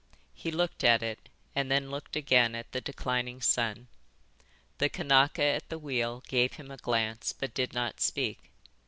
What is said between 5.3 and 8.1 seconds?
at the wheel gave him a glance, but did not